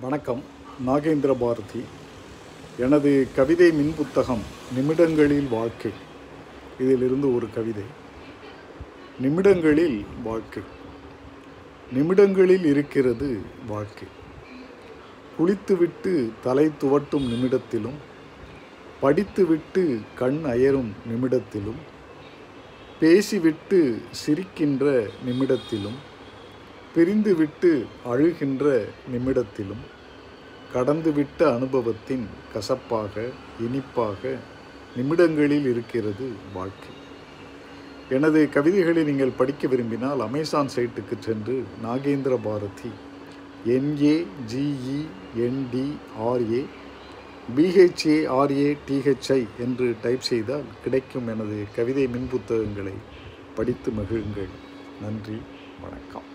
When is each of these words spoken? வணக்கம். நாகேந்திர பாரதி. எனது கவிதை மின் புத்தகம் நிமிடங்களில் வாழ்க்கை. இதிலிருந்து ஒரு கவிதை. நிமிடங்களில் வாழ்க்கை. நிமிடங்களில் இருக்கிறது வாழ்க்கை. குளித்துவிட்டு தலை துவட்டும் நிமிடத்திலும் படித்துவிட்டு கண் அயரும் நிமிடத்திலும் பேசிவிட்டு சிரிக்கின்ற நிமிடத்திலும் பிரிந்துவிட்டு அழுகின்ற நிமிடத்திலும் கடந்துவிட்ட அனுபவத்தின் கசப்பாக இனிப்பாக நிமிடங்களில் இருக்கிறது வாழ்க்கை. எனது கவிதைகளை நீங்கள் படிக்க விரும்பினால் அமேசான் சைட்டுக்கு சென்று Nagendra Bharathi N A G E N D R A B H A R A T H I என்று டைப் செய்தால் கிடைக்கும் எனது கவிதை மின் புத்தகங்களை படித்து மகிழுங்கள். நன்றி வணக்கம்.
வணக்கம். 0.00 0.42
நாகேந்திர 0.86 1.34
பாரதி. 1.38 1.84
எனது 2.78 3.28
கவிதை 3.36 3.72
மின் 3.72 3.94
புத்தகம் 3.96 4.42
நிமிடங்களில் 4.74 5.48
வாழ்க்கை. 5.48 5.90
இதிலிருந்து 6.80 7.34
ஒரு 7.34 7.48
கவிதை. 7.54 7.82
நிமிடங்களில் 9.20 10.04
வாழ்க்கை. 10.24 10.62
நிமிடங்களில் 11.92 12.64
இருக்கிறது 12.64 13.40
வாழ்க்கை. 13.66 14.08
குளித்துவிட்டு 15.36 16.32
தலை 16.42 16.66
துவட்டும் 16.66 17.32
நிமிடத்திலும் 17.32 17.96
படித்துவிட்டு 19.00 20.00
கண் 20.14 20.40
அயரும் 20.44 20.92
நிமிடத்திலும் 21.08 21.80
பேசிவிட்டு 23.00 24.02
சிரிக்கின்ற 24.26 25.08
நிமிடத்திலும் 25.26 25.96
பிரிந்துவிட்டு 26.96 27.70
அழுகின்ற 28.10 28.84
நிமிடத்திலும் 29.12 29.84
கடந்துவிட்ட 30.74 31.40
அனுபவத்தின் 31.54 32.26
கசப்பாக 32.52 33.24
இனிப்பாக 33.60 34.36
நிமிடங்களில் 34.96 35.66
இருக்கிறது 35.72 36.26
வாழ்க்கை. 36.54 36.92
எனது 38.08 38.48
கவிதைகளை 38.54 39.02
நீங்கள் 39.04 39.36
படிக்க 39.40 39.68
விரும்பினால் 39.68 40.20
அமேசான் 40.20 40.70
சைட்டுக்கு 40.76 41.16
சென்று 41.18 41.56
Nagendra 41.84 42.38
Bharathi 42.42 42.92
N A 43.74 44.16
G E 44.52 45.00
N D R A 45.46 46.62
B H A R A 47.56 48.70
T H I 48.88 49.42
என்று 49.58 49.88
டைப் 50.02 50.20
செய்தால் 50.20 50.64
கிடைக்கும் 50.84 51.28
எனது 51.34 51.58
கவிதை 51.76 52.06
மின் 52.06 52.28
புத்தகங்களை 52.30 52.96
படித்து 53.54 53.90
மகிழுங்கள். 53.90 54.54
நன்றி 55.02 55.38
வணக்கம். 55.80 56.34